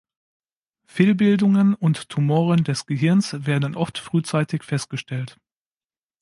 [0.87, 5.37] Fehlbildungen und Tumoren des Gehirns werden oft frühzeitig festgestellt.